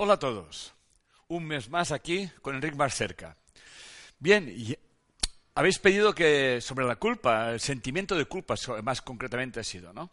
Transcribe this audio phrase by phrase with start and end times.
[0.00, 0.72] Hola a todos.
[1.26, 3.36] Un mes más aquí con Enrique más cerca.
[4.20, 4.54] Bien,
[5.56, 10.12] habéis pedido que sobre la culpa, el sentimiento de culpa más concretamente ha sido, ¿no?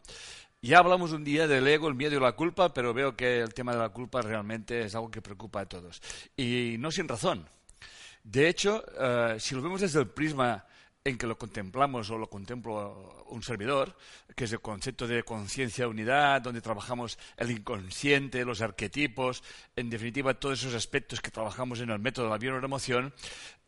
[0.59, 3.53] Ya hablamos un día del ego, el miedo y la culpa, pero veo que el
[3.53, 6.01] tema de la culpa realmente es algo que preocupa a todos.
[6.35, 7.47] Y no sin razón.
[8.23, 10.65] De hecho, eh, si lo vemos desde el prisma
[11.05, 13.95] en que lo contemplamos o lo contemplo un servidor,
[14.35, 19.43] que es el concepto de conciencia unidad, donde trabajamos el inconsciente, los arquetipos,
[19.75, 23.13] en definitiva todos esos aspectos que trabajamos en el método de la bioneuroemoción,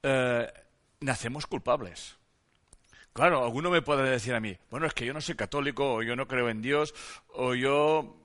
[0.02, 0.52] eh,
[1.00, 2.16] nacemos culpables.
[3.14, 6.02] Claro, alguno me puede decir a mí, bueno, es que yo no soy católico, o
[6.02, 6.96] yo no creo en Dios,
[7.36, 8.16] o yo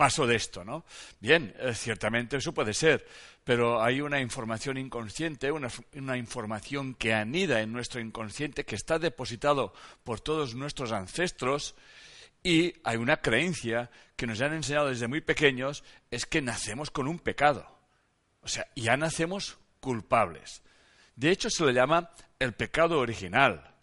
[0.00, 0.86] paso de esto, ¿no?
[1.20, 3.06] Bien, eh, ciertamente eso puede ser,
[3.44, 8.98] pero hay una información inconsciente, una, una, información que anida en nuestro inconsciente, que está
[8.98, 11.74] depositado por todos nuestros ancestros,
[12.42, 17.06] y hay una creencia que nos han enseñado desde muy pequeños, es que nacemos con
[17.06, 17.70] un pecado.
[18.40, 20.62] O sea, ya nacemos culpables.
[21.14, 23.74] De hecho, se le llama el pecado original.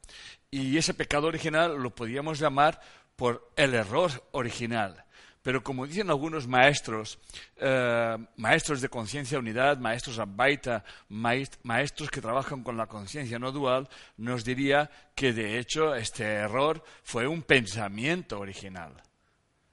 [0.50, 2.82] Y ese pecado original lo podríamos llamar
[3.16, 5.06] por el error original.
[5.48, 7.20] Pero como dicen algunos maestros,
[7.56, 13.88] eh, maestros de conciencia unidad, maestros Advaita, maestros que trabajan con la conciencia no dual,
[14.18, 19.02] nos diría que de hecho este error fue un pensamiento original.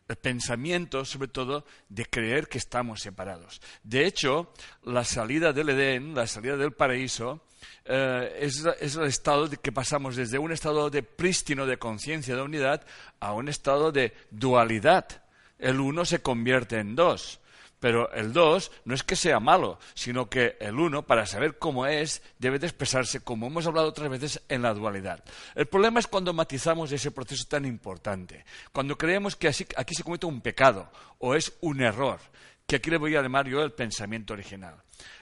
[0.07, 3.61] El pensamiento, sobre todo, de creer que estamos separados.
[3.83, 4.53] De hecho,
[4.85, 7.49] la salida del Edén, la salida del paraíso,
[7.85, 12.37] eh, es, es, el estado de que pasamos desde un estado de prístino de conciencia
[12.37, 12.87] de unidad
[13.19, 15.24] a un estado de dualidad
[15.65, 17.41] el uno se convierte en dos.
[17.81, 21.87] Pero el dos no es que sea malo, sino que el uno, para saber cómo
[21.87, 25.23] es, debe de expresarse, como hemos hablado otras veces, en la dualidad.
[25.55, 30.27] El problema es cuando matizamos ese proceso tan importante, cuando creemos que aquí se comete
[30.27, 32.21] un pecado o es un error,
[32.67, 34.77] que aquí le voy a llamar yo el pensamiento original.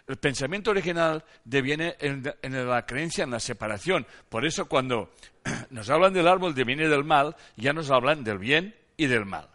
[0.06, 4.06] El pensamiento original deviene en, en, la creencia en la separación.
[4.28, 5.12] Por eso cuando
[5.70, 9.06] nos hablan del árbol de bien y del mal, ya nos hablan del bien y
[9.06, 9.48] del mal.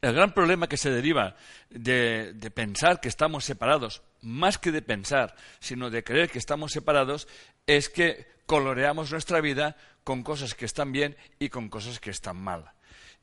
[0.00, 1.36] El gran problema que se deriva
[1.70, 7.28] de, pensar que estamos separados, más que de pensar, sino de creer que estamos separados,
[7.66, 12.36] es que coloreamos nuestra vida con cosas que están bien y con cosas que están
[12.36, 12.72] mal.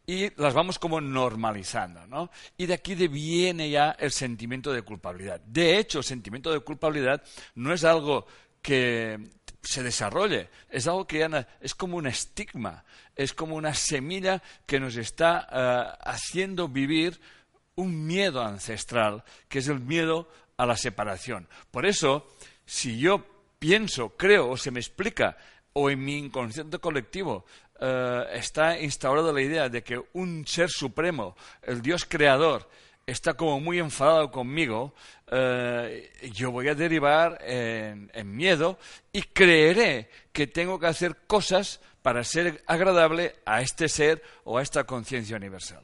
[0.06, 2.30] Y las vamos como normalizando, ¿no?
[2.58, 5.40] Y de aquí viene ya el sentimiento de culpabilidad.
[5.42, 7.24] De hecho, el sentimiento de culpabilidad
[7.56, 8.28] no es algo
[8.62, 9.30] que
[9.64, 10.50] se desarrolle.
[10.70, 12.84] Es algo que ya es como un estigma,
[13.16, 17.20] es como una semilla que nos está eh, haciendo vivir
[17.76, 21.48] un miedo ancestral, que es el miedo a la separación.
[21.72, 22.28] Por eso,
[22.66, 23.26] si yo
[23.58, 25.38] pienso, creo o se me explica,
[25.74, 27.46] o en mi inconsciente colectivo
[27.80, 32.70] eh, está instaurada la idea de que un ser supremo, el Dios creador,
[33.06, 34.94] está como muy enfadado conmigo,
[35.28, 38.78] eh, yo voy a derivar en, miedo
[39.12, 44.62] y creeré que tengo que hacer cosas para ser agradable a este ser o a
[44.62, 45.84] esta conciencia universal.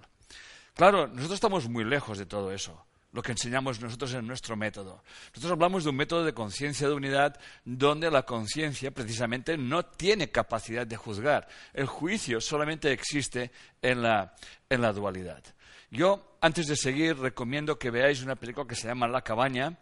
[0.76, 5.04] Claro, nosotros estamos muy lejos de todo eso, lo que enseñamos nosotros en nuestro método.
[5.30, 10.30] Nosotros hablamos de un método de conciencia de unidad donde la conciencia precisamente no tiene
[10.30, 11.48] capacidad de juzgar.
[11.74, 14.34] El juicio solamente existe en la
[14.94, 15.44] dualidad.
[15.92, 19.78] Yo, antes de seguir, recomiendo que veáis una película que se llama La cabaña,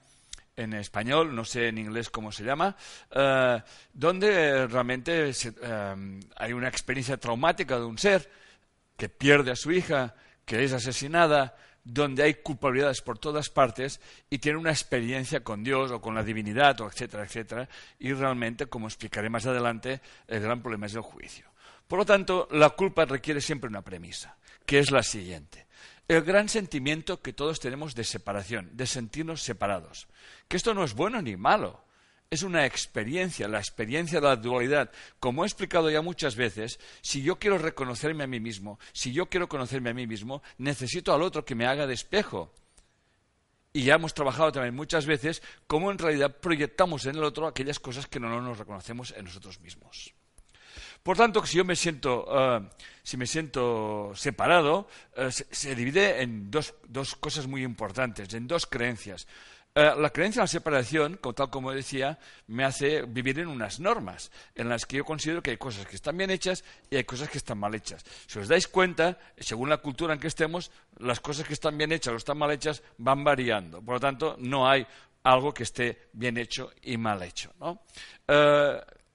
[0.55, 2.75] en español, no sé en inglés cómo se llama,
[3.11, 3.61] eh,
[3.93, 8.29] donde realmente eh, hay una experiencia traumática de un ser
[8.97, 14.39] que pierde a su hija, que es asesinada, donde hay culpabilidades por todas partes y
[14.39, 17.69] tiene una experiencia con Dios o con la divinidad, etcétera, etcétera,
[17.99, 21.45] y realmente, como explicaré más adelante, el gran problema es el juicio.
[21.87, 24.35] Por lo tanto, la culpa requiere siempre una premisa,
[24.65, 25.66] que es la siguiente
[26.07, 30.07] el gran sentimiento que todos tenemos de separación, de sentirnos separados.
[30.47, 31.83] Que esto no es bueno ni malo,
[32.29, 34.91] es una experiencia, la experiencia de la dualidad.
[35.19, 39.27] Como he explicado ya muchas veces, si yo quiero reconocerme a mí mismo, si yo
[39.27, 42.53] quiero conocerme a mí mismo, necesito al otro que me haga de espejo.
[43.73, 47.79] Y ya hemos trabajado también muchas veces cómo en realidad proyectamos en el otro aquellas
[47.79, 50.13] cosas que no nos reconocemos en nosotros mismos.
[51.03, 52.69] Por tanto, si yo me siento, eh,
[53.03, 56.73] si me siento separado, eh, se, divide en dos,
[57.19, 59.27] cosas muy importantes, en dos creencias.
[59.73, 62.17] Eh, la creencia en la separación, tal como decía,
[62.47, 65.95] me hace vivir en unas normas en las que yo considero que hay cosas que
[65.95, 68.03] están bien hechas y hay cosas que están mal hechas.
[68.25, 71.91] Si os dais cuenta, según la cultura en que estemos, las cosas que están bien
[71.91, 73.81] hechas o están mal hechas van variando.
[73.81, 74.85] Por lo tanto, no hay
[75.23, 77.53] algo que esté bien hecho y mal hecho.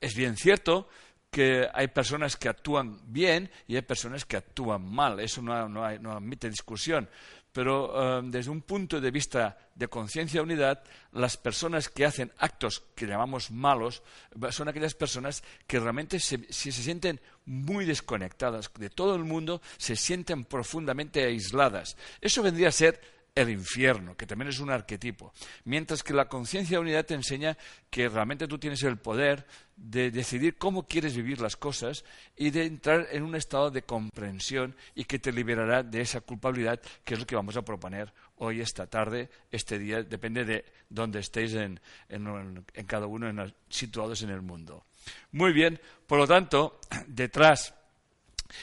[0.00, 0.88] es bien cierto
[1.32, 5.18] que hay personas que actúan bien y hay personas que actúan mal.
[5.18, 7.08] Eso no, admite discusión.
[7.52, 12.30] pero eh, desde un punto de vista de conciencia de unidad, las personas que hacen
[12.36, 14.02] actos que llamamos malos
[14.50, 19.62] son aquellas personas que realmente se, si se sienten muy desconectadas de todo el mundo,
[19.78, 21.96] se sienten profundamente aisladas.
[22.20, 23.00] Eso vendría a ser
[23.34, 25.32] el infierno, que también es un arquetipo.
[25.64, 27.56] Mientras que la conciencia de unidad te enseña
[27.90, 29.46] que realmente tú tienes el poder
[29.76, 32.04] de decidir cómo quieres vivir las cosas
[32.36, 36.80] y de entrar en un estado de comprensión y que te liberará de esa culpabilidad,
[37.04, 41.20] que es lo que vamos a proponer hoy, esta tarde, este día, depende de dónde
[41.20, 44.84] estéis en, en cada uno en, situados en el mundo.
[45.32, 47.74] Muy bien, por lo tanto, detrás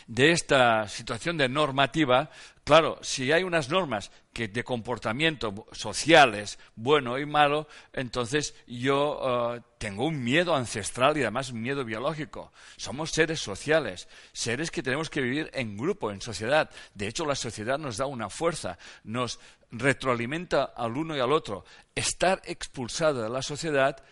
[0.07, 2.29] de esta situación de normativa,
[2.63, 9.61] claro, si hay unas normas que de comportamiento sociales, bueno y malo, entonces yo eh,
[9.77, 12.51] tengo un miedo ancestral y además un miedo biológico.
[12.77, 16.69] Somos seres sociales, seres que tenemos que vivir en grupo, en sociedad.
[16.93, 19.39] De hecho, la sociedad nos da una fuerza, nos
[19.71, 21.65] retroalimenta al uno y al otro.
[21.95, 24.03] Estar expulsado de la sociedad,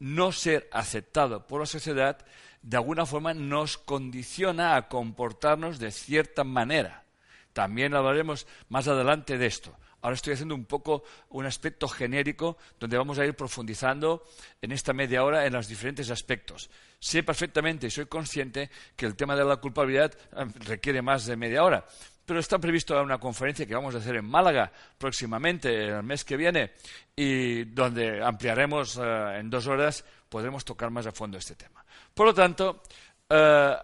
[0.00, 2.18] no ser aceptado por la sociedad,
[2.62, 7.04] de alguna forma nos condiciona a comportarnos de cierta manera.
[7.52, 9.76] También hablaremos más adelante de esto.
[10.02, 14.24] Ahora estoy haciendo un poco un aspecto genérico donde vamos a ir profundizando
[14.62, 16.70] en esta media hora en los diferentes aspectos.
[16.98, 21.36] Sé perfectamente y soy consciente que el tema de la culpabilidad eh, requiere más de
[21.36, 21.84] media hora,
[22.30, 26.36] pero está previsto una conferencia que vamos a hacer en Málaga próximamente, el mes que
[26.36, 26.74] viene,
[27.16, 31.84] y donde ampliaremos eh, en dos horas, podremos tocar más a fondo este tema.
[32.14, 32.84] Por lo tanto,
[33.28, 33.74] eh,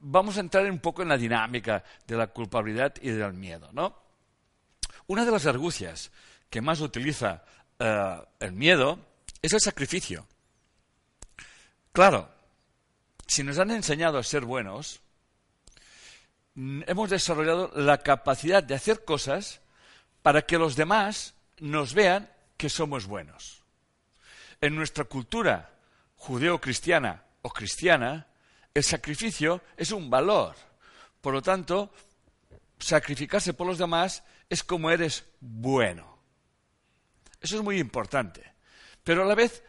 [0.00, 3.68] vamos a entrar un poco en la dinámica de la culpabilidad y del miedo.
[3.74, 3.94] ¿no?
[5.08, 6.10] Una de las argucias
[6.48, 7.44] que más utiliza
[7.78, 8.98] eh, el miedo
[9.42, 10.26] es el sacrificio.
[11.92, 12.30] Claro,
[13.26, 15.02] si nos han enseñado a ser buenos,
[16.86, 19.60] hemos desarrollado la capacidad de hacer cosas
[20.22, 23.62] para que los demás nos vean que somos buenos.
[24.60, 25.70] En nuestra cultura
[26.16, 28.26] judeo-cristiana o cristiana,
[28.74, 30.56] el sacrificio es un valor.
[31.20, 31.92] Por lo tanto,
[32.78, 36.18] sacrificarse por los demás es como eres bueno.
[37.40, 38.52] Eso es muy importante.
[39.04, 39.62] Pero a la vez,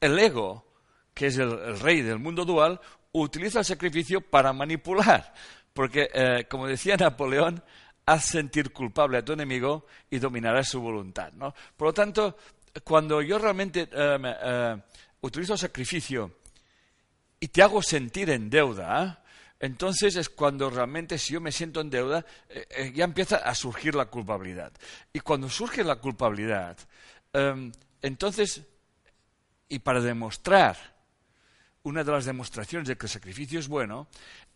[0.00, 0.64] el ego,
[1.12, 2.80] que es el, rey del mundo dual,
[3.12, 5.34] utiliza el sacrificio para manipular.
[5.76, 7.62] Porque, eh, como decía Napoleón,
[8.06, 11.32] haz sentir culpable a tu enemigo y dominarás su voluntad.
[11.76, 12.38] Por lo tanto,
[12.82, 14.76] cuando yo realmente eh, eh,
[15.20, 16.38] utilizo sacrificio
[17.38, 19.22] y te hago sentir en deuda,
[19.60, 22.24] entonces es cuando realmente si yo me siento en deuda,
[22.94, 24.72] ya empieza a surgir la culpabilidad.
[25.12, 26.78] Y cuando surge la culpabilidad,
[27.34, 27.70] em,
[28.00, 28.62] entonces,
[29.68, 30.96] y para demostrar,
[31.86, 34.08] una de las demostraciones de que el sacrificio es bueno,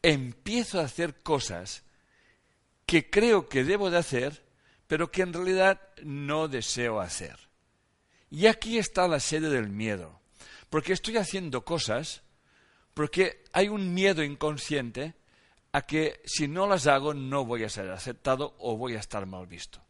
[0.02, 1.82] empiezo a hacer cosas
[2.86, 4.42] que creo que debo de hacer,
[4.86, 7.38] pero que en realidad no deseo hacer.
[8.30, 10.20] Y aquí está la sede del miedo,
[10.68, 12.22] porque estoy haciendo cosas
[12.94, 15.14] porque hay un miedo inconsciente
[15.72, 19.24] a que si no las hago no voy a ser aceptado o voy a estar
[19.26, 19.80] mal visto.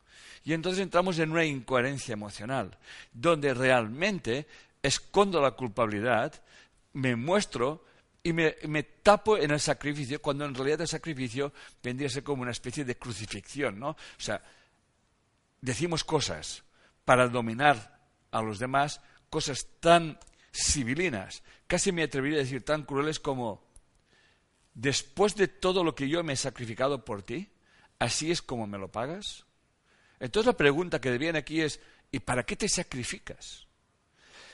[0.44, 2.78] Y entonces entramos en una incoherencia emocional,
[3.12, 4.46] donde realmente
[4.82, 6.42] escondo la culpabilidad,
[6.92, 7.84] me muestro
[8.22, 11.52] y me, tapo en el sacrificio, cuando en realidad el sacrificio
[11.82, 13.90] vendría a ser como una especie de crucifixión, ¿no?
[13.90, 14.42] O sea,
[15.60, 16.62] decimos cosas
[17.04, 17.98] para dominar
[18.30, 19.00] a los demás,
[19.30, 20.18] cosas tan
[20.52, 23.64] civilinas, casi me atrevería a decir tan crueles como,
[24.74, 27.50] después de todo lo que yo me he sacrificado por ti,
[27.98, 29.46] ¿así es como me lo pagas?
[30.18, 31.80] Entonces la pregunta que viene aquí es,
[32.12, 33.66] ¿y para qué te sacrificas?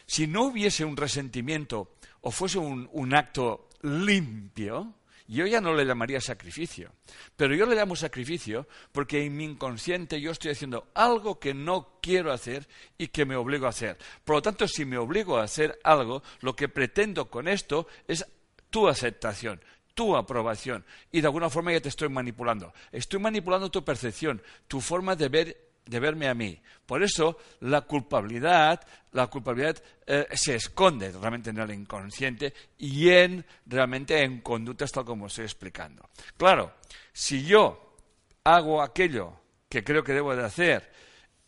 [0.07, 1.96] Si no hubiese un resentimiento
[2.27, 4.95] o fuese un, acto limpio,
[5.29, 6.91] yo ya no le llamaría sacrificio.
[7.37, 12.01] Pero yo le llamo sacrificio porque en mi inconsciente yo estoy haciendo algo que no
[12.03, 12.67] quiero hacer
[12.99, 13.97] y que me obligo a hacer.
[14.25, 18.27] Por lo tanto, si me obligo a hacer algo, lo que pretendo con esto es
[18.71, 19.61] tu aceptación,
[19.95, 20.85] tu aprobación.
[21.13, 22.73] Y de alguna forma ya te estoy manipulando.
[22.91, 26.61] Estoy manipulando tu percepción, tu forma de ver de verme a mí.
[26.85, 28.81] Por eso la culpabilidad,
[29.13, 35.05] la culpabilidad eh, se esconde realmente en el inconsciente y en realmente en conductas tal
[35.05, 36.09] como estoy explicando.
[36.37, 36.75] Claro,
[37.13, 37.97] si yo
[38.45, 40.93] hago aquello que creo que debo de hacer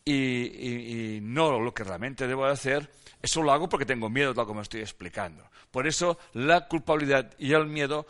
[0.03, 2.89] y, no lo que realmente debo de hacer,
[3.21, 5.43] eso lo hago porque tengo miedo, tal como estoy explicando.
[5.71, 8.07] Por eso la culpabilidad y el miedo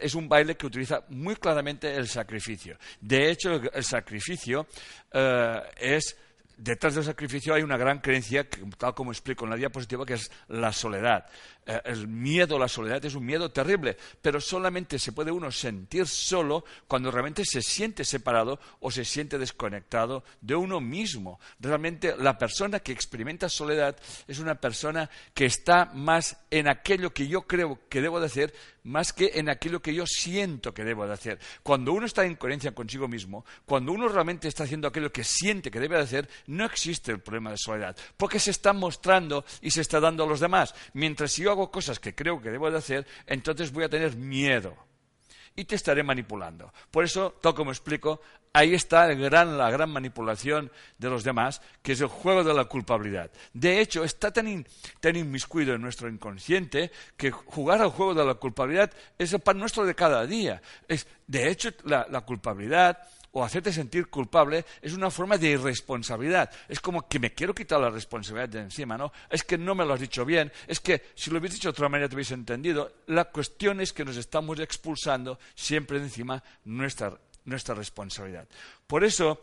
[0.00, 2.78] es un baile que utiliza muy claramente el sacrificio.
[3.00, 4.66] De hecho, el, sacrificio
[5.12, 6.16] eh, es
[6.56, 8.46] detrás del sacrificio hay una gran creencia,
[8.78, 11.26] tal como explico en la diapositiva, que es la soledad.
[11.64, 15.52] Eh, el miedo a la soledad es un miedo terrible, pero solamente se puede uno
[15.52, 21.38] sentir solo cuando realmente se siente separado o se siente desconectado de uno mismo.
[21.60, 27.28] Realmente la persona que experimenta soledad es una persona que está más en aquello que
[27.28, 28.52] yo creo que debo de hacer,
[28.82, 31.38] más que en aquello que yo siento que debo de hacer.
[31.62, 35.70] Cuando uno está en coherencia consigo mismo, cuando uno realmente está haciendo aquello que siente
[35.70, 39.70] que debe de hacer, no existe el problema de soledad, porque se está mostrando y
[39.70, 40.74] se está dando a los demás.
[40.94, 44.16] Mientras si yo hago cosas que creo que debo de hacer, entonces voy a tener
[44.16, 44.76] miedo
[45.54, 46.72] y te estaré manipulando.
[46.90, 48.20] Por eso, tal como explico,
[48.52, 53.30] ahí está la gran manipulación de los demás, que es el juego de la culpabilidad.
[53.52, 54.66] De hecho, está tan,
[55.00, 59.58] tan inmiscuido en nuestro inconsciente que jugar al juego de la culpabilidad es el pan
[59.58, 60.62] nuestro de cada día.
[61.26, 62.98] de hecho, la culpabilidad
[63.32, 66.50] o hacerte sentir culpable es una forma de irresponsabilidad.
[66.68, 69.12] Es como que me quiero quitar la responsabilidad de encima, ¿no?
[69.30, 71.72] Es que no me lo has dicho bien, es que si lo hubiese dicho de
[71.72, 72.92] otra manera te hubiese entendido.
[73.06, 78.46] La cuestión es que nos estamos expulsando siempre de encima nuestra, nuestra responsabilidad.
[78.86, 79.40] Por eso,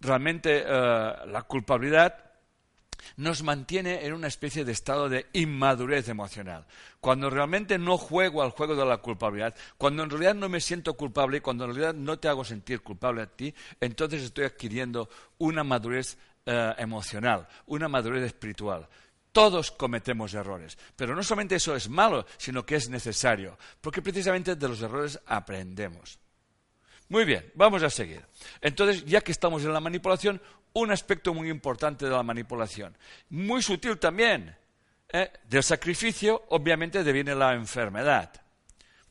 [0.00, 2.31] realmente eh, la culpabilidad
[3.16, 6.66] nos mantiene en una especie de estado de inmadurez emocional.
[7.00, 10.94] Cuando realmente no juego al juego de la culpabilidad, cuando en realidad no me siento
[10.94, 15.08] culpable y cuando en realidad no te hago sentir culpable a ti, entonces estoy adquiriendo
[15.38, 16.16] una madurez
[16.46, 18.88] eh, emocional, una madurez espiritual.
[19.32, 24.56] Todos cometemos errores, pero no solamente eso es malo, sino que es necesario, porque precisamente
[24.56, 26.18] de los errores aprendemos.
[27.12, 28.24] Muy bien, vamos a seguir.
[28.62, 30.40] Entonces, ya que estamos en la manipulación,
[30.72, 32.96] un aspecto muy importante de la manipulación,
[33.28, 34.56] muy sutil también.
[35.12, 35.30] ¿eh?
[35.44, 38.32] Del sacrificio, obviamente, deviene la enfermedad.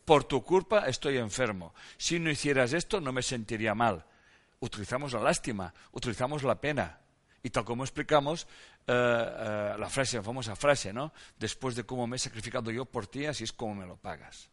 [0.03, 1.75] Por tu culpa estoy enfermo.
[1.95, 4.03] Si no hicieras esto, no me sentiría mal.
[4.61, 6.97] Utilizamos la lástima, utilizamos la pena.
[7.43, 8.47] Y tal como explicamos,
[8.87, 11.13] eh, eh, la frase, la famosa frase, ¿no?
[11.37, 14.49] Después de cómo me he sacrificado yo por ti, así es como me lo pagas.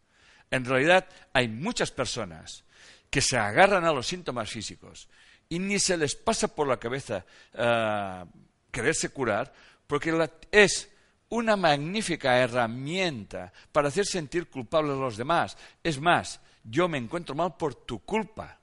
[0.51, 2.68] En realidad, hay muchas personas
[3.11, 5.09] que se agarran a los síntomas físicos
[5.49, 7.25] y ni se les pasa por la cabeza
[7.55, 8.27] uh,
[8.71, 9.53] quererse curar,
[9.87, 10.91] porque la, es
[11.31, 15.57] una magnífica herramienta para hacer sentir culpables a los demás.
[15.83, 18.59] Es más, yo me encuentro mal por tu culpa.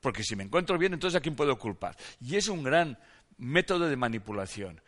[0.00, 1.96] Porque si me encuentro bien, entonces ¿a quién puedo culpar?
[2.20, 2.98] Y es un gran
[3.38, 4.80] método de manipulación.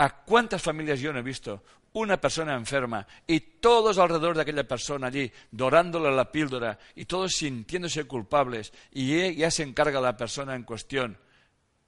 [0.00, 4.66] ¿A cuántas familias yo no he visto una persona enferma y todos alrededor de aquella
[4.66, 10.54] persona allí dorándole la píldora y todos sintiéndose culpables y ya se encarga la persona
[10.54, 11.18] en cuestión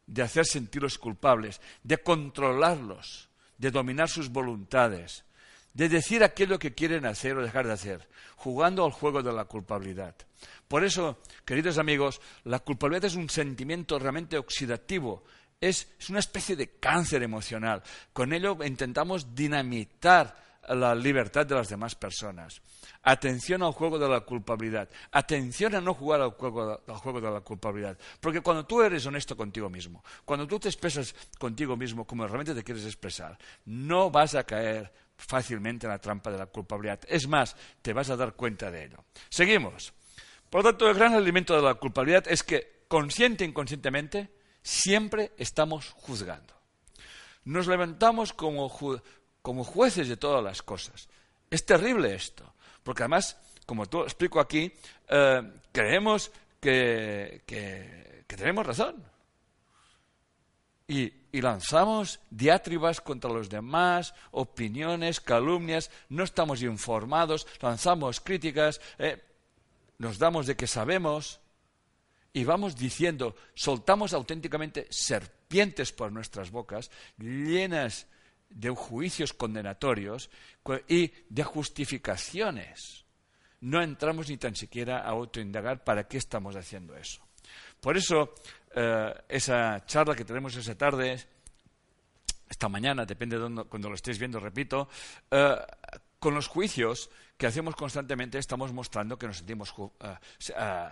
[0.06, 5.24] de hacer sentirlos culpables, de controlarlos, de dominar sus voluntades,
[5.72, 9.46] de decir aquello que quieren hacer o dejar de hacer, jugando al juego de la
[9.46, 10.14] culpabilidad.
[10.68, 15.24] Por eso, queridos amigos, la culpabilidad es un sentimiento realmente oxidativo
[15.62, 17.82] es, una especie de cáncer emocional.
[18.12, 20.36] Con ello intentamos dinamitar
[20.68, 22.60] la libertad de las demás personas.
[23.04, 24.88] Atención al juego de la culpabilidad.
[25.12, 26.80] Atención a no jugar al juego,
[27.20, 27.96] de la culpabilidad.
[28.20, 32.54] Porque cuando tú eres honesto contigo mismo, cuando tú te expresas contigo mismo como realmente
[32.54, 37.00] te quieres expresar, no vas a caer fácilmente en la trampa de la culpabilidad.
[37.06, 39.04] Es más, te vas a dar cuenta de ello.
[39.28, 39.92] Seguimos.
[40.50, 45.32] Por lo tanto, el gran elemento de la culpabilidad es que, consciente e inconscientemente, siempre
[45.36, 46.54] estamos juzgando.
[47.44, 51.08] Nos levantamos como, jueces de todas las cosas.
[51.50, 54.72] Es terrible esto, porque además, como tú explico aquí,
[55.08, 57.42] eh, creemos que,
[58.26, 59.04] tenemos razón.
[60.86, 69.22] Y, lanzamos diatribas contra los demás, opiniones, calumnias, no estamos informados, lanzamos críticas, eh,
[69.96, 71.40] nos damos de que sabemos,
[72.32, 78.06] y vamos diciendo, soltamos auténticamente serpientes por nuestras bocas, llenas
[78.48, 80.30] de juicios condenatorios
[80.88, 83.04] y de justificaciones.
[83.60, 87.22] No entramos ni tan siquiera a autoindagar para qué estamos haciendo eso.
[87.80, 88.34] Por eso,
[88.74, 91.18] eh, esa charla que tenemos esa tarde,
[92.48, 94.88] esta mañana, depende de cuando lo estéis viendo, repito,
[95.30, 95.56] eh,
[96.18, 100.88] con los juicios que hacemos constantemente estamos mostrando que nos sentimos eh,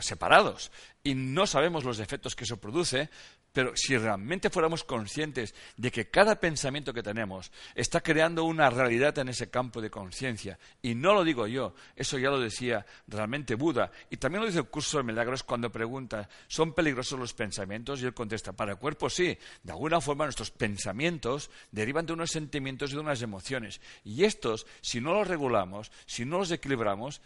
[0.00, 0.70] separados.
[1.02, 3.08] Y no sabemos los efectos que eso produce,
[3.52, 9.18] pero si realmente fuéramos conscientes de que cada pensamiento que tenemos está creando una realidad
[9.18, 13.56] en ese campo de conciencia, y no lo digo yo, eso ya lo decía realmente
[13.56, 18.00] Buda, y también lo dice el curso de milagros cuando pregunta, ¿son peligrosos los pensamientos?
[18.00, 22.30] Y él contesta, para el cuerpo sí, de alguna forma nuestros pensamientos derivan de unos
[22.30, 27.20] sentimientos y de unas emociones, y estos, si no los regulamos, si no los equilibramos,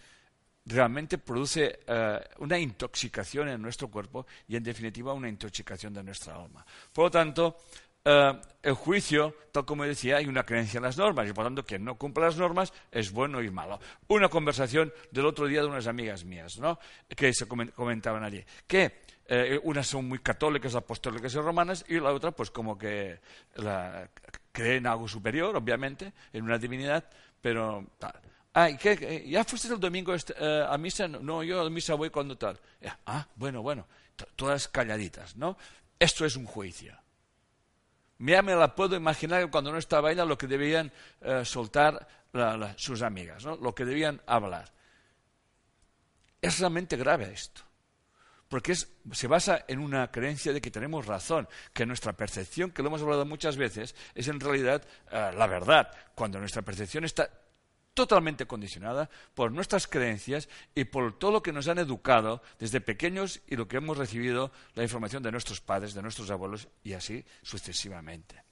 [0.66, 6.36] realmente produce eh, una intoxicación en nuestro cuerpo y, en definitiva, una intoxicación de nuestra
[6.36, 6.64] alma.
[6.92, 7.56] Por lo tanto,
[8.04, 11.50] eh, el juicio, tal como decía, hay una creencia en las normas y, por lo
[11.50, 13.78] tanto, quien no cumple las normas es bueno y malo.
[14.08, 16.78] Una conversación del otro día de unas amigas mías, ¿no?
[17.08, 22.12] que se comentaban allí, que eh, unas son muy católicas, apostólicas y romanas, y la
[22.12, 23.20] otra, pues como que
[23.56, 24.08] la,
[24.52, 27.04] cree en algo superior, obviamente, en una divinidad,
[27.40, 28.14] pero tal.
[28.54, 31.08] Ah, qué, ¿ya fuiste el domingo este, eh, a misa?
[31.08, 32.58] No, yo a misa voy cuando tal.
[33.06, 33.86] Ah, bueno, bueno,
[34.36, 35.56] todas calladitas, ¿no?
[35.98, 36.96] Esto es un juicio.
[38.18, 42.06] Ya me la puedo imaginar cuando no estaba ella lo que debían eh, soltar
[42.76, 43.56] sus amigas, ¿no?
[43.56, 44.72] lo que debían hablar.
[46.40, 47.62] Es realmente grave esto
[48.48, 52.88] porque se basa en una creencia de que tenemos razón, que nuestra percepción, que lo
[52.88, 54.80] hemos hablado muchas veces, es en realidad
[55.10, 57.28] eh, la verdad, cuando nuestra percepción está
[57.94, 63.40] totalmente condicionada por nuestras creencias y por todo lo que nos han educado desde pequeños
[63.46, 67.24] y lo que hemos recibido, la información de nuestros padres, de nuestros abuelos y así
[67.42, 68.42] sucesivamente.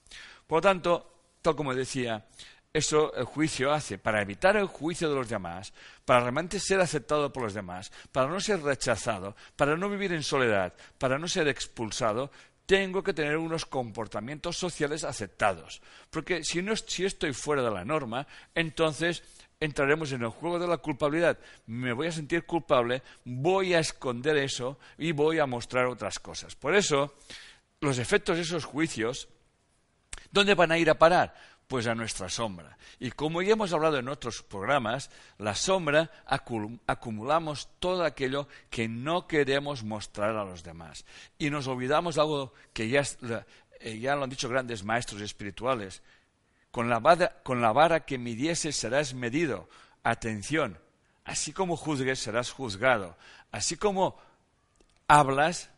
[0.46, 2.24] Por lo tanto, tal como decía,
[2.72, 7.30] eso el juicio hace para evitar el juicio de los demás, para realmente ser aceptado
[7.32, 11.48] por los demás, para no ser rechazado, para no vivir en soledad, para no ser
[11.48, 12.30] expulsado,
[12.66, 15.82] tengo que tener unos comportamientos sociales aceptados.
[16.10, 19.22] Porque si, no, si estoy fuera de la norma, entonces
[19.60, 21.38] entraremos en el juego de la culpabilidad.
[21.66, 26.54] Me voy a sentir culpable, voy a esconder eso y voy a mostrar otras cosas.
[26.56, 27.14] Por eso,
[27.80, 29.28] los efectos de esos juicios,
[30.30, 31.34] ¿dónde van a ir a parar?
[31.68, 32.76] Pues a nuestra sombra.
[32.98, 36.10] Y como ya hemos hablado en otros programas, la sombra
[36.86, 41.04] acumulamos todo aquello que no queremos mostrar a los demás.
[41.38, 43.02] Y nos olvidamos algo que ya,
[43.80, 46.02] eh, ya lo han dicho grandes maestros espirituales.
[46.70, 49.68] Con la, vara, con la vara que midieses serás medido.
[50.02, 50.78] Atención,
[51.24, 53.16] así como juzgues serás juzgado.
[53.50, 54.18] Así como
[55.08, 55.70] hablas,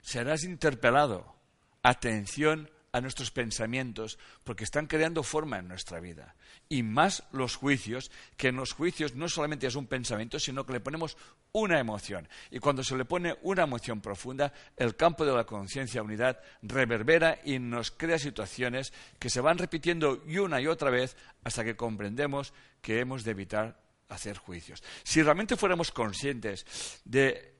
[0.00, 1.34] serás interpelado.
[1.82, 6.34] Atención a nuestros pensamientos porque están creando forma en nuestra vida.
[6.68, 10.74] Y más los juicios, que en los juicios no solamente es un pensamiento, sino que
[10.74, 11.16] le ponemos
[11.52, 12.28] una emoción.
[12.50, 17.38] Y cuando se le pone una emoción profunda, el campo de la conciencia unidad reverbera
[17.44, 21.76] y nos crea situaciones que se van repitiendo y una y otra vez hasta que
[21.76, 24.82] comprendemos que hemos de evitar hacer juicios.
[25.02, 26.66] Si realmente fuéramos conscientes
[27.04, 27.54] de,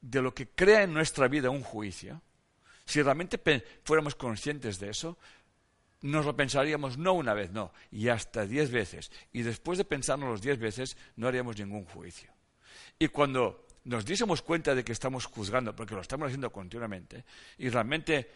[0.00, 2.22] de lo que crea en nuestra vida un juicio,
[2.90, 3.40] si realmente
[3.84, 5.16] fuéramos conscientes de eso,
[6.02, 9.12] nos lo pensaríamos no una vez, no, y hasta diez veces.
[9.32, 12.32] Y después de pensarnos los diez veces, no haríamos ningún juicio.
[12.98, 17.24] Y cuando nos diésemos cuenta de que estamos juzgando, porque lo estamos haciendo continuamente,
[17.58, 18.28] y realmente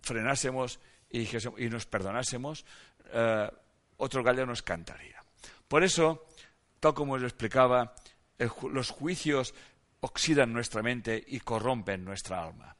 [0.00, 1.28] frenásemos y,
[1.68, 2.64] nos perdonásemos,
[3.12, 3.50] eh,
[3.98, 5.22] otro gallo nos cantaría.
[5.68, 6.28] Por eso,
[6.80, 7.94] tal como os explicaba,
[8.72, 9.52] los juicios
[10.00, 12.74] oxidan nuestra mente y corrompen nuestra alma.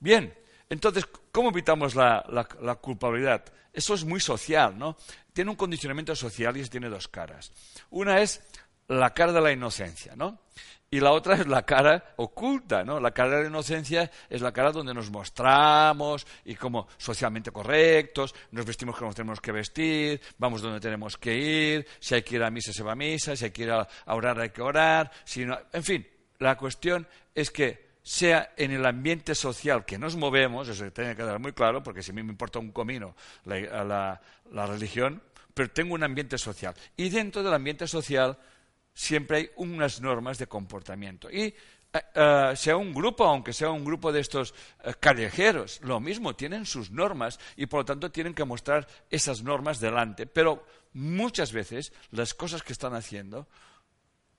[0.00, 0.34] Bien,
[0.70, 3.44] entonces, ¿cómo evitamos la, culpabilidad?
[3.72, 4.96] Eso es muy social, ¿no?
[5.32, 7.52] Tiene un condicionamiento social y tiene dos caras.
[7.90, 8.42] Una es
[8.88, 10.40] la cara de la inocencia, ¿no?
[10.90, 12.98] Y la otra es la cara oculta, ¿no?
[12.98, 18.34] La cara de la inocencia es la cara donde nos mostramos y como socialmente correctos,
[18.52, 22.42] nos vestimos como tenemos que vestir, vamos donde tenemos que ir, si hay que ir
[22.42, 25.10] a misa se va a misa, si hay que ir a orar hay que orar,
[25.24, 26.06] si en fin,
[26.38, 31.16] la cuestión es que sea en el ambiente social que nos movemos, eso tiene que
[31.18, 34.18] quedar muy claro, porque si a mí me importa un comino la,
[34.50, 36.74] religión, pero tengo un ambiente social.
[36.96, 38.38] Y dentro del ambiente social
[38.94, 41.30] siempre hay unas normas de comportamiento.
[41.30, 41.54] Y eh,
[41.92, 46.64] eh, sea un grupo, aunque sea un grupo de estos eh, callejeros, lo mismo, tienen
[46.64, 50.26] sus normas y por lo tanto tienen que mostrar esas normas delante.
[50.26, 53.48] Pero muchas veces las cosas que están haciendo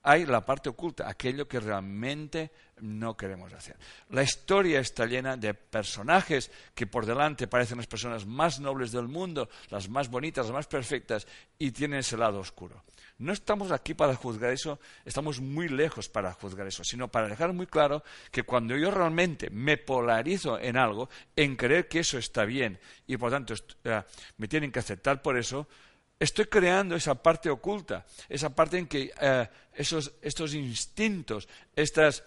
[0.04, 3.76] hay la parte oculta, aquello que realmente no queremos hacer.
[4.10, 9.08] La historia está llena de personajes que por delante parecen las personas más nobles del
[9.08, 12.84] mundo, las más bonitas, las más perfectas, y tienen ese lado oscuro.
[13.18, 17.52] No estamos aquí para juzgar eso, estamos muy lejos para juzgar eso, sino para dejar
[17.52, 22.46] muy claro que cuando yo realmente me polarizo en algo, en creer que eso está
[22.46, 24.04] bien y por tanto eh,
[24.38, 25.68] me tienen que aceptar por eso,
[26.20, 32.24] estoy creando esa parte oculta, esa parte en que eh, esos, estos instintos, estas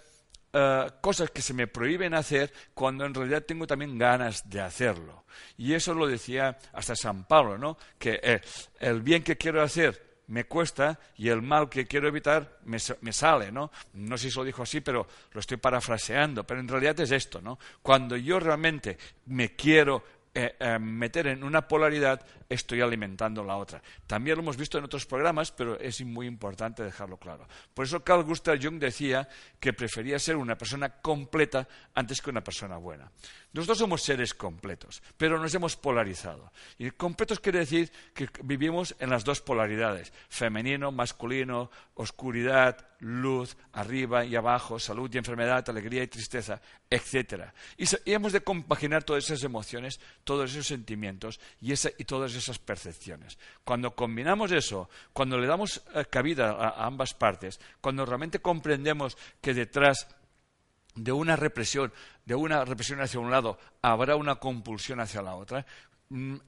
[0.52, 5.24] eh, cosas que se me prohíben hacer, cuando en realidad tengo también ganas de hacerlo.
[5.56, 7.76] Y eso lo decía hasta San Pablo, ¿no?
[7.98, 8.40] Que eh,
[8.80, 13.12] el bien que quiero hacer me cuesta y el mal que quiero evitar me, me,
[13.12, 13.70] sale, ¿no?
[13.94, 17.40] No sé si lo dijo así, pero lo estoy parafraseando, pero en realidad es esto,
[17.40, 17.58] ¿no?
[17.82, 23.82] Cuando yo realmente me quiero eh, eh, meter en una polaridad, estoy alimentando la otra.
[24.06, 27.46] También lo hemos visto en otros programas, pero es muy importante dejarlo claro.
[27.74, 29.28] Por eso Carl Gustav Jung decía
[29.60, 33.10] que prefería ser una persona completa antes que una persona buena.
[33.52, 36.50] Nosotros somos seres completos, pero nos hemos polarizado.
[36.78, 44.24] Y completos quiere decir que vivimos en las dos polaridades, femenino, masculino, oscuridad, luz, arriba
[44.24, 47.50] y abajo, salud y enfermedad, alegría y tristeza, etc.
[47.76, 53.38] Y, hemos de compaginar todas esas emociones, todos esos sentimientos y, todas esas percepciones.
[53.64, 59.54] Cuando combinamos eso, cuando le damos eh, cabida a ambas partes, cuando realmente comprendemos que
[59.54, 60.06] detrás
[60.94, 61.92] de una represión,
[62.24, 65.66] de una represión hacia un lado, habrá una compulsión hacia la otra,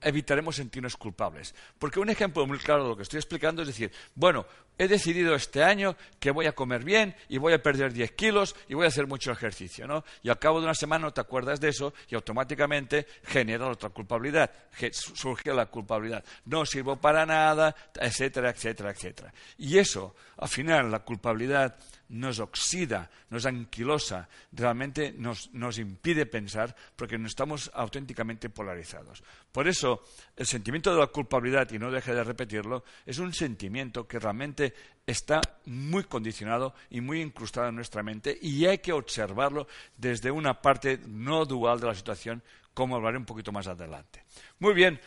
[0.03, 1.55] evitaremos sentirnos culpables.
[1.79, 4.47] Porque un ejemplo muy claro de lo que estoy explicando es decir, bueno,
[4.77, 8.57] he decidido este año que voy a comer bien y voy a perder 10 kilos
[8.69, 10.05] y voy a hacer mucho ejercicio, ¿no?
[10.23, 13.91] Y al cabo de una semana no te acuerdas de eso y automáticamente genera otra
[13.91, 14.51] culpabilidad,
[14.93, 16.25] surge la culpabilidad.
[16.47, 19.33] No sirvo para nada, etcétera, etcétera, etcétera.
[19.59, 21.77] Y eso, al final, la culpabilidad
[22.15, 29.23] nos oxida, nos anquilosa, realmente nos, nos impide pensar porque no estamos auténticamente polarizados.
[29.51, 30.03] Por eso,
[30.37, 34.75] el sentimiento de la culpabilidad, y no deje de repetirlo, es un sentimiento que realmente
[35.05, 40.63] está muy condicionado y muy incrustado en nuestra mente y hay que observarlo desde una
[40.63, 44.25] parte no dual de la situación, como hablaré un poquito más adelante.
[44.61, 45.01] Muy bien,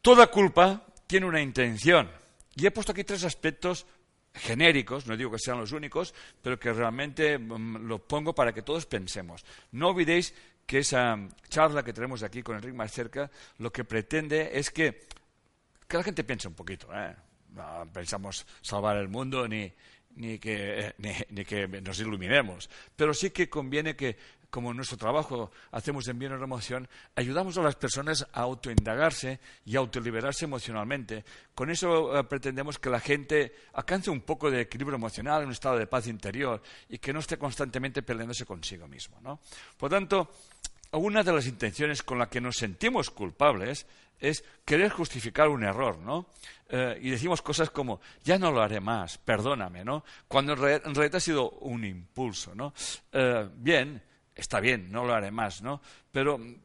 [0.00, 2.10] toda culpa tiene una intención.
[2.56, 3.86] Y he puesto aquí tres aspectos
[4.34, 8.62] genéricos, no digo que sean los únicos, pero que realmente mm, lo pongo para que
[8.62, 9.44] todos pensemos.
[9.72, 10.34] No olvidéis
[10.66, 15.06] que esa charla que tenemos aquí con Enrique más cerca, lo que pretende es que,
[15.88, 16.88] la gente piense un poquito.
[16.94, 17.14] ¿eh?
[17.54, 19.72] No pensamos salvar el mundo ni,
[20.14, 24.16] ni que, ni, que nos iluminemos, pero sí que conviene que
[24.50, 29.40] como en nuestro trabajo hacemos en bien o emoción, ayudamos a las personas a autoindagarse
[29.64, 31.24] y a autoliberarse emocionalmente.
[31.54, 35.78] Con eso eh, pretendemos que la gente alcance un poco de equilibrio emocional, un estado
[35.78, 39.18] de paz interior y que no esté constantemente peleándose consigo mismo.
[39.22, 39.40] ¿no?
[39.76, 40.30] Por tanto,
[40.92, 43.86] una de las intenciones con la que nos sentimos culpables
[44.18, 46.26] es querer justificar un error, ¿no?
[46.68, 50.04] Eh, y decimos cosas como, ya no lo haré más, perdóname, ¿no?
[50.28, 52.74] Cuando en, realidad ha sido un impulso, ¿no?
[53.12, 54.02] Eh, bien,
[54.40, 55.80] está bien, no lo haré más, ¿no?
[56.10, 56.58] Pero eh,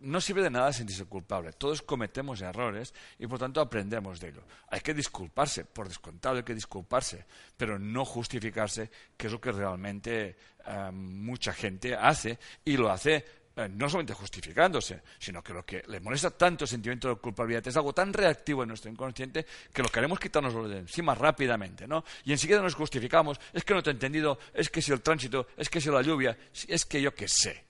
[0.00, 1.52] no sirve de nada sentirse culpable.
[1.52, 4.42] Todos cometemos errores y por tanto aprendemos de ello.
[4.70, 7.24] Hay que disculparse, por descontado hay que disculparse,
[7.56, 10.36] pero no justificarse, que es lo que realmente
[10.66, 13.24] eh, mucha gente hace y lo hace
[13.58, 17.66] eh, no solamente justificándose, sino que lo que le molesta tanto el sentimiento de culpabilidad
[17.66, 22.04] es algo tan reactivo en nuestro inconsciente que lo queremos quitarnos de encima rápidamente, ¿no?
[22.24, 25.48] Y enseguida nos justificamos, es que no te he entendido, es que si el tránsito,
[25.56, 27.64] es que si la lluvia, es que yo qué sé.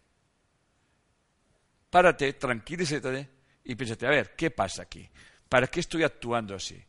[1.89, 3.31] Párate, tranquilízate
[3.65, 5.09] y piénsate, a ver, ¿qué pasa aquí?
[5.49, 6.85] ¿Para qué estoy actuando así?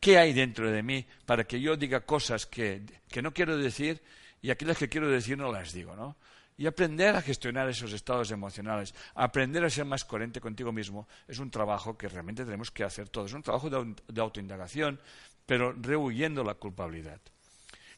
[0.00, 4.02] ¿Qué hay dentro de mí para que yo diga cosas que, que no quiero decir
[4.42, 6.16] y aquellas que quiero decir no las digo, ¿no?
[6.56, 11.40] Y aprender a gestionar esos estados emocionales, aprender a ser más coherente contigo mismo, es
[11.40, 13.30] un trabajo que realmente tenemos que hacer todos.
[13.30, 15.00] Es un trabajo de, autoindagación,
[15.46, 17.20] pero rehuyendo la culpabilidad.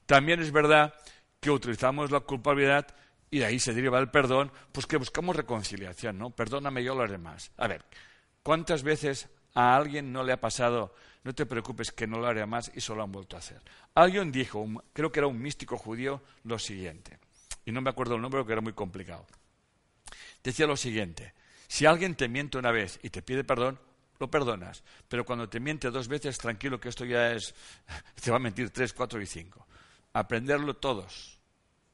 [0.07, 0.95] También es verdad
[1.38, 2.87] que utilizamos la culpabilidad
[3.31, 6.31] y de ahí se deriva el perdón, pues que buscamos reconciliación, ¿no?
[6.31, 7.51] Perdóname, yo lo haré más.
[7.59, 7.85] A ver,
[8.42, 12.47] ¿cuántas veces a alguien no le ha pasado, no te preocupes que no lo haré
[12.47, 13.61] más y solo han vuelto a hacer?
[13.95, 17.19] Alguien dijo, creo que era un místico judío, lo siguiente
[17.66, 19.26] y no me acuerdo el nombre porque era muy complicado.
[20.42, 21.35] Decía lo siguiente,
[21.68, 23.79] si alguien te miente una vez y te pide perdón,
[24.18, 27.55] lo perdonas, pero cuando te miente dos veces, tranquilo que esto ya es,
[28.22, 29.66] te va a mentir tres, cuatro y cinco.
[30.12, 31.38] Aprenderlo todos,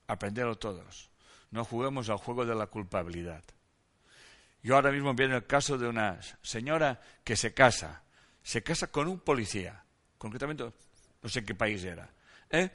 [0.07, 1.11] aprenderlo todos.
[1.51, 3.43] No juguemos al juego de la culpabilidad.
[4.63, 8.03] Yo ahora mismo viene el caso de una señora que se casa,
[8.43, 9.83] se casa con un policía,
[10.19, 10.65] concretamente
[11.23, 12.09] no sé qué país era.
[12.51, 12.71] ¿eh?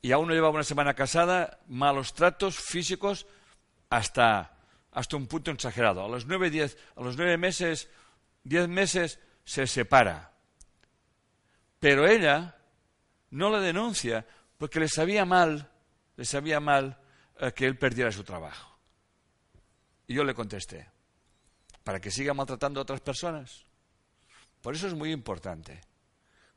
[0.00, 3.26] Y aún no llevaba una semana casada, malos tratos físicos
[3.90, 4.56] hasta,
[4.92, 6.04] hasta un punto exagerado.
[6.04, 7.88] A los nueve, diez, a los nueve meses,
[8.44, 10.32] diez meses, se separa.
[11.80, 12.56] Pero ella
[13.30, 15.70] no la denuncia porque le sabía mal,
[16.16, 16.98] le sabía mal
[17.38, 18.78] eh, que él perdiera su trabajo.
[20.06, 20.88] Y yo le contesté,
[21.84, 23.64] ¿para que siga maltratando a otras personas?
[24.62, 25.80] Por eso es muy importante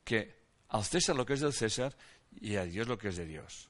[0.04, 0.41] que
[0.72, 1.94] al César lo que es del César
[2.40, 3.68] y a Dios lo que es de Dios.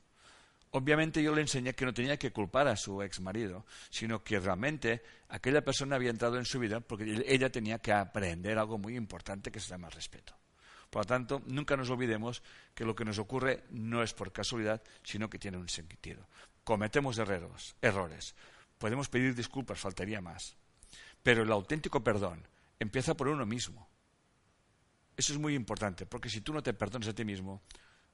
[0.70, 4.38] Obviamente yo le enseñé que no tenía que culpar a su ex marido, sino que
[4.38, 8.96] realmente aquella persona había entrado en su vida porque ella tenía que aprender algo muy
[8.96, 10.32] importante que se llama respeto.
[10.90, 14.80] Por lo tanto, nunca nos olvidemos que lo que nos ocurre no es por casualidad,
[15.02, 16.24] sino que tiene un sentido.
[16.62, 18.36] Cometemos errores, errores.
[18.78, 20.56] Podemos pedir disculpas, faltaría más.
[21.22, 22.46] Pero el auténtico perdón
[22.78, 23.88] empieza por uno mismo.
[25.16, 27.62] Eso es muy importante, porque si tú no te perdonas a ti mismo,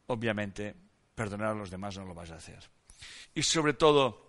[0.06, 0.74] obviamente
[1.14, 2.58] perdonar a los demás no lo vas a hacer.
[3.34, 4.28] Y sobre todo,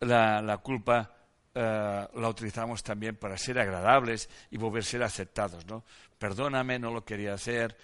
[0.00, 1.10] la, culpa
[1.54, 5.66] eh, la utilizamos también para ser agradables y volver a ser aceptados.
[5.66, 5.84] ¿no?
[6.18, 7.76] Perdóname, no lo quería hacer,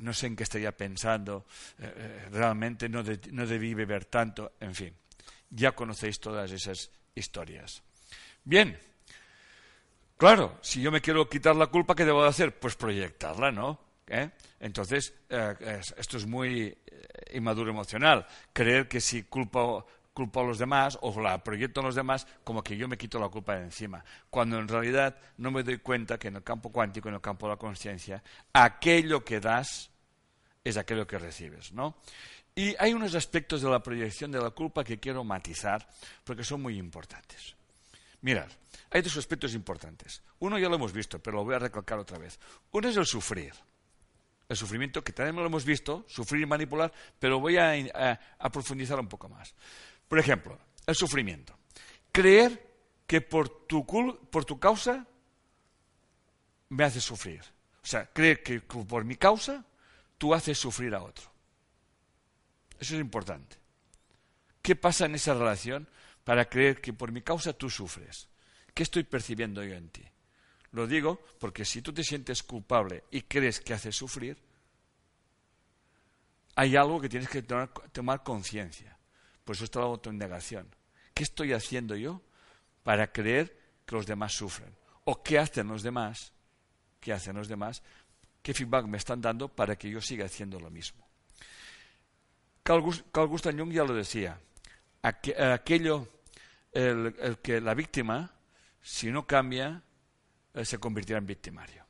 [0.00, 1.46] no sé en qué estaría pensando,
[1.78, 4.94] eh, eh, realmente no, no debí beber tanto, en fin.
[5.50, 7.82] Ya conocéis todas esas historias.
[8.44, 8.78] Bien,
[10.22, 12.56] claro, si yo me quiero quitar la culpa, ¿qué debo de hacer?
[12.56, 13.80] Pues proyectarla, ¿no?
[14.06, 14.30] ¿Eh?
[14.60, 16.76] Entonces, eh, esto es muy eh,
[17.34, 18.24] inmaduro emocional.
[18.52, 22.62] Creer que si culpo, culpo a los demás o la proyecto a los demás, como
[22.62, 24.04] que yo me quito la culpa de encima.
[24.30, 27.46] Cuando en realidad no me doy cuenta que en el campo cuántico, en el campo
[27.46, 29.90] de la conciencia, aquello que das
[30.62, 31.96] es aquello que recibes, ¿no?
[32.54, 35.84] Y hay unos aspectos de la proyección de la culpa que quiero matizar
[36.22, 37.56] porque son muy importantes.
[38.22, 38.48] Mirad,
[38.90, 40.22] hay dos aspectos importantes.
[40.38, 42.38] Uno ya lo hemos visto, pero lo voy a recalcar otra vez.
[42.70, 43.52] Uno es el sufrir.
[44.48, 48.20] El sufrimiento, que también lo hemos visto, sufrir y manipular, pero voy a,
[48.52, 49.54] profundizar un poco más.
[50.08, 51.58] Por ejemplo, el sufrimiento.
[52.12, 52.70] Creer
[53.06, 53.84] que por tu,
[54.30, 55.06] por tu causa
[56.68, 57.42] me haces sufrir.
[57.82, 59.64] O sea, creer que por mi causa
[60.18, 61.32] tú haces sufrir a otro.
[62.78, 63.56] Eso es importante.
[64.60, 65.88] ¿Qué pasa en esa relación
[66.24, 68.28] para creer que por mi causa tú sufres?
[68.74, 70.04] ¿Qué estoy percibiendo yo en ti?
[70.72, 74.38] Lo digo porque si tú te sientes culpable y crees que haces sufrir,
[76.54, 78.96] hay algo que tienes que tomar, conciencia.
[79.44, 80.68] Por eso está la autoindagación.
[81.14, 82.22] ¿Qué estoy haciendo yo
[82.82, 84.74] para creer que los demás sufren?
[85.04, 86.32] ¿O qué hacen los demás?
[87.00, 87.82] ¿Qué hacen los demás?
[88.42, 91.06] ¿Qué feedback me están dando para que yo siga haciendo lo mismo?
[92.62, 94.40] Carl, Gustav Jung ya lo decía,
[95.02, 96.08] aquello,
[96.72, 98.32] el, que la víctima,
[98.80, 99.82] si no cambia,
[100.54, 101.84] eh, se convertirá en victimario.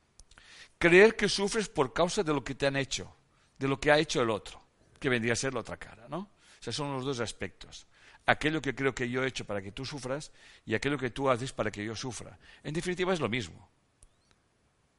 [0.79, 3.15] Creer que sufres por causa de lo que te han hecho,
[3.59, 4.61] de lo que ha hecho el otro,
[4.99, 6.31] que vendría a ser la otra cara, ¿no?
[6.67, 7.87] O son los dos aspectos.
[8.27, 10.31] Aquello que creo que yo he hecho para que tú sufras
[10.65, 12.39] y aquello que tú haces para que yo sufra.
[12.63, 13.69] En definitiva es lo mismo.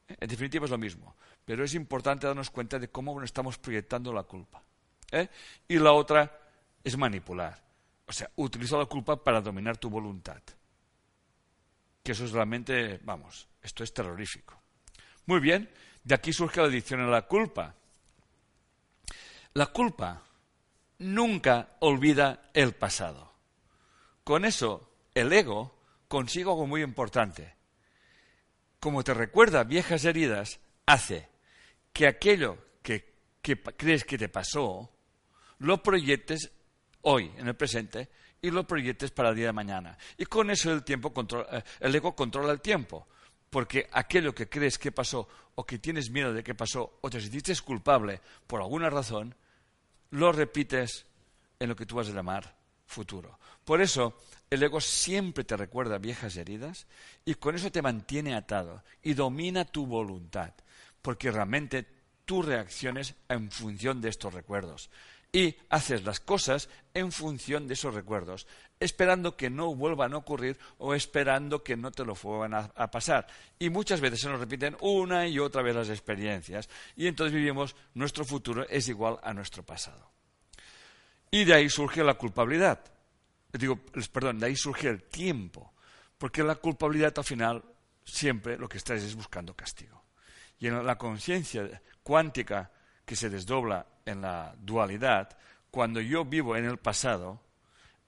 [0.08, 1.16] En definitiva es lo mismo.
[1.46, 4.62] Pero es importante darnos cuenta de cómo estamos proyectando la culpa.
[5.12, 5.30] ¿eh?
[5.68, 6.38] Y la otra
[6.84, 7.64] es manipular.
[8.14, 10.40] O sea, utilizar la culpa para dominar tu voluntad.
[12.04, 14.62] Que eso es realmente, vamos, esto es terrorífico.
[15.26, 15.68] Muy bien,
[16.04, 17.74] de aquí surge la adicción a la culpa.
[19.56, 20.22] La culpa
[21.00, 23.34] nunca olvida el pasado.
[24.24, 25.76] Con eso, el ego
[26.08, 27.56] consigue algo muy importante.
[28.80, 31.30] Como te recuerda viejas heridas, hace
[31.92, 34.92] que aquello que, que crees que te pasó
[35.58, 36.52] lo proyectes
[37.04, 38.10] hoy, en el presente,
[38.42, 39.98] y lo proyectes para el día de mañana.
[40.18, 41.14] Y con eso el, tiempo
[41.52, 43.08] eh, el ego controla el tiempo,
[43.50, 47.22] porque aquello que crees que pasó o que tienes miedo de que pasó o te
[47.22, 49.34] sentiste culpable por alguna razón,
[50.12, 51.06] lo repites
[51.60, 53.40] en lo que tú vas a llamar futuro.
[53.64, 54.18] Por eso
[54.50, 56.86] el ego siempre te recuerda viejas heridas
[57.24, 60.54] y con eso te mantiene atado y domina tu voluntad,
[61.02, 61.88] porque realmente
[62.26, 64.90] tú reacciones en función de estos recuerdos
[65.36, 68.46] y haces las cosas en función de esos recuerdos,
[68.80, 73.26] esperando que no vuelvan a ocurrir o esperando que no te lo vuelvan a, pasar.
[73.58, 77.76] Y muchas veces se nos repiten una y otra vez las experiencias y entonces vivimos
[77.96, 80.12] nuestro futuro es igual a nuestro pasado.
[81.32, 82.80] Y de ahí surge la culpabilidad.
[83.52, 83.80] Digo,
[84.12, 85.74] perdón, de ahí surge el tiempo,
[86.20, 87.64] porque la culpabilidad al final
[88.06, 90.04] siempre lo que estás es buscando castigo.
[90.60, 92.72] Y en la conciencia cuántica
[93.04, 95.38] que se desdobla en la dualidad,
[95.72, 97.42] cuando yo vivo en el pasado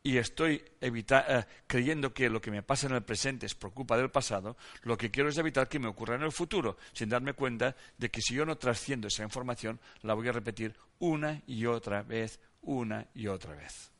[0.06, 4.12] y estoy eh, creyendo que lo que me pasa en el presente es por del
[4.12, 7.76] pasado, lo que quiero es evitar que me ocurra en el futuro, sin darme cuenta
[7.98, 12.04] de que si yo no trasciendo esa información, la voy a repetir una y otra
[12.04, 13.92] vez, una y otra vez.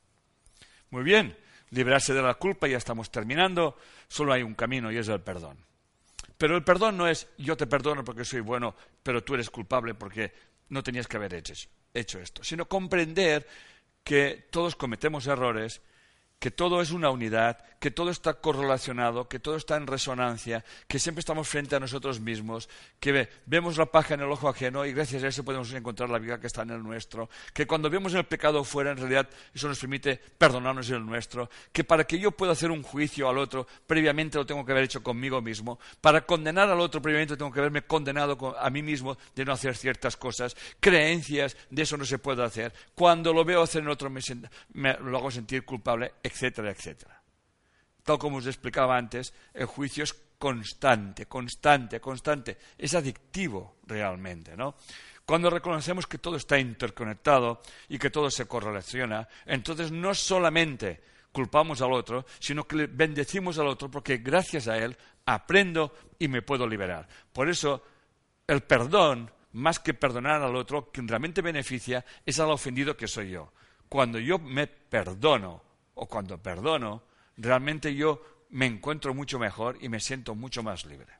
[0.92, 1.36] Muy bien,
[1.72, 3.76] liberarse de la culpa, ya estamos terminando,
[4.08, 5.58] solo hay un camino y es el perdón.
[6.38, 9.96] Pero el perdón no es yo te perdono porque soy bueno, pero tú eres culpable
[9.96, 10.32] porque
[10.70, 11.54] no tenías que haber hecho,
[11.96, 13.48] hecho esto, sino comprender
[14.04, 15.82] que todos cometemos errores
[16.40, 21.00] que todo es una unidad, que todo está correlacionado, que todo está en resonancia, que
[21.00, 22.70] siempre estamos frente a nosotros mismos,
[23.00, 26.20] que vemos la paja en el ojo ajeno y gracias a eso podemos encontrar la
[26.20, 29.68] vida que está en el nuestro, que cuando vemos el pecado fuera, en realidad eso
[29.68, 33.68] nos permite perdonarnos el nuestro, que para que yo pueda hacer un juicio al otro,
[33.88, 37.60] previamente lo tengo que haber hecho conmigo mismo, para condenar al otro, previamente tengo que
[37.60, 42.20] haberme condenado a mí mismo de no hacer ciertas cosas, creencias, de eso no se
[42.20, 42.74] puede hacer.
[42.94, 47.22] Cuando lo veo hacer en otro me lo hago sentir culpable, etcétera, etcétera.
[48.04, 52.58] Tal como os explicaba antes, el juicio es constante, constante, constante.
[52.78, 54.76] Es adictivo realmente, ¿no?
[55.26, 61.82] Cuando reconocemos que todo está interconectado y que todo se correlaciona, entonces no solamente culpamos
[61.82, 66.42] al otro, sino que le bendecimos al otro porque gracias a él aprendo y me
[66.42, 67.08] puedo liberar.
[67.34, 67.84] Por eso
[68.48, 73.32] el perdón, más que perdonar al otro, quien realmente beneficia es al ofendido que soy
[73.32, 73.52] yo.
[73.90, 77.04] Cuando yo me perdono o cuando perdono,
[77.38, 81.14] realmente yo me encuentro mucho mejor y me siento mucho más libre.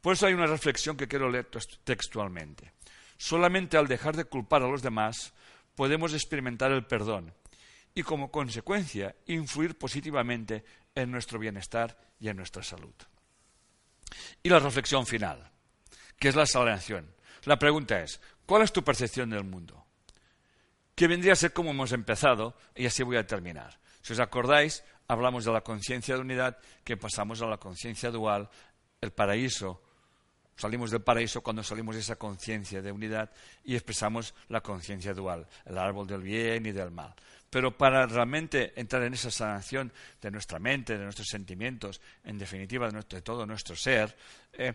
[0.00, 1.48] Por eso hay una reflexión que quiero leer
[1.84, 2.72] textualmente.
[3.16, 5.34] Solamente al dejar de culpar a los demás
[5.74, 7.34] podemos experimentar el perdón
[7.94, 12.94] y como consecuencia influir positivamente en nuestro bienestar y en nuestra salud.
[14.42, 15.50] Y la reflexión final,
[16.18, 17.12] que es la salvación.
[17.44, 19.84] La pregunta es, ¿cuál es tu percepción del mundo?
[20.98, 23.78] Que vendría a ser como hemos empezado y así voy a terminar.
[24.02, 28.50] Si os acordáis, hablamos de la conciencia de unidad, que pasamos a la conciencia dual,
[29.00, 29.80] el paraíso.
[30.56, 33.30] Salimos del paraíso cuando salimos de esa conciencia de unidad
[33.62, 37.14] y expresamos la conciencia dual, el árbol del bien y del mal.
[37.48, 42.90] Pero para realmente entrar en esa sanación de nuestra mente, de nuestros sentimientos, en definitiva
[42.90, 44.16] de, todo nuestro ser,
[44.52, 44.74] eh,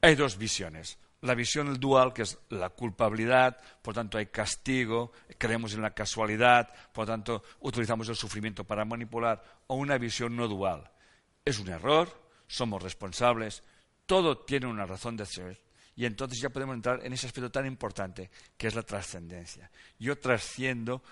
[0.00, 0.98] hay dos visiones.
[1.24, 6.68] La visión dual, que es la culpabilidad, por tanto hay castigo, creemos en la casualidad,
[6.92, 10.90] por tanto utilizamos el sufrimiento para manipular, o una visión no dual.
[11.42, 12.08] Es un error,
[12.46, 13.62] somos responsables,
[14.04, 15.58] todo tiene una razón de ser,
[15.96, 19.70] y entonces ya podemos entrar en ese aspecto tan importante que es la trascendencia.
[19.98, 21.02] Yo trasciendo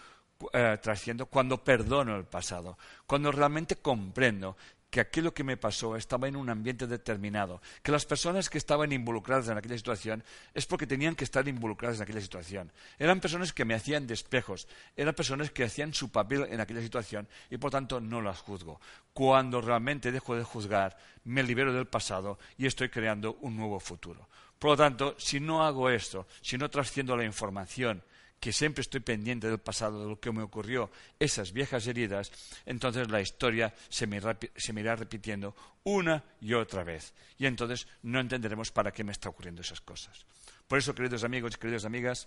[0.53, 4.57] eh, trasciendo cuando perdono el pasado, cuando realmente comprendo
[4.93, 8.93] que aquello que me pasó estaba en un ambiente determinado, que las personas que estaban
[8.93, 12.71] involucradas en aquella situación es porque tenían que estar involucradas en aquella situación.
[12.99, 17.27] Eran personas que me hacían despejos, eran personas que hacían su papel en aquella situación
[17.49, 18.83] y por tanto no las juzgo.
[19.15, 24.29] Cuando realmente dejo de juzgar, me libero del pasado y estoy creando un nuevo futuro.
[24.59, 28.05] Por lo tanto, si no hago esto, si no trasciendo la información,
[28.43, 32.33] que siempre estoy pendiente del pasado, de lo que me ocurrió, esas viejas heridas,
[32.67, 37.15] entonces la historia se me, irá repitiendo una y otra vez.
[37.39, 40.27] Y entonces no entenderemos para qué me está ocurriendo esas cosas.
[40.67, 42.27] Por eso, queridos amigos y queridas amigas,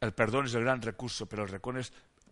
[0.00, 1.60] el perdón es el gran recurso, pero, el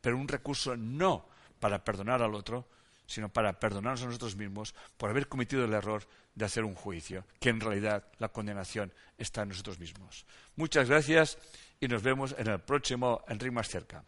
[0.00, 1.28] pero un recurso no
[1.60, 2.66] para perdonar al otro,
[3.06, 7.24] sino para perdonarnos a nosotros mismos por haber cometido el error de hacer un juicio,
[7.38, 10.26] que en realidad la condenación está en nosotros mismos.
[10.56, 11.38] Muchas gracias
[11.82, 14.04] y nos vemos en el próximo Enrique más cerca.